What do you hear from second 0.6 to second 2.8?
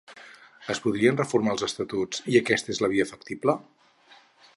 Es podien reformar els estatuts i aquesta